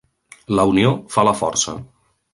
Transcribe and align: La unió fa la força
La 0.59 0.65
unió 0.71 0.95
fa 1.17 1.29
la 1.29 1.37
força 1.43 1.77